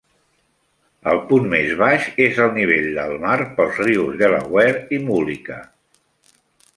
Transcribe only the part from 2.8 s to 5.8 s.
del mar pels rius Delaware i Mullica.